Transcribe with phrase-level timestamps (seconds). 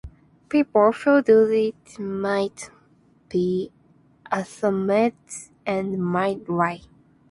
[0.49, 2.71] People who do it might
[3.29, 3.71] be
[4.31, 5.13] ashamed
[5.67, 6.81] and might lie.